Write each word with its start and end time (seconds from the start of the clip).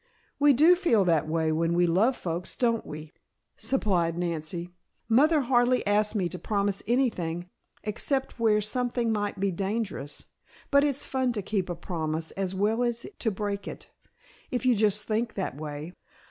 "We 0.39 0.53
do 0.53 0.75
feel 0.75 1.05
that 1.05 1.27
way 1.27 1.51
when 1.51 1.75
we 1.75 1.85
love 1.85 2.17
folks, 2.17 2.55
don't 2.55 2.83
we?" 2.87 3.13
supplied 3.55 4.17
Nancy. 4.17 4.71
"Mother 5.07 5.41
hardly 5.41 5.85
asks 5.85 6.15
me 6.15 6.27
to 6.29 6.39
promise 6.39 6.81
anything, 6.87 7.47
except 7.83 8.39
where 8.39 8.61
something 8.61 9.11
might 9.13 9.39
be 9.39 9.51
dangerous, 9.51 10.25
but 10.71 10.83
it's 10.83 11.05
fun 11.05 11.33
to 11.33 11.43
keep 11.43 11.69
a 11.69 11.75
promise 11.75 12.31
as 12.31 12.55
well 12.55 12.81
as 12.81 13.05
to 13.19 13.29
break 13.29 13.67
it, 13.67 13.91
if 14.49 14.65
you 14.65 14.75
just 14.75 15.05
think 15.05 15.35
that 15.35 15.55
way. 15.57 15.93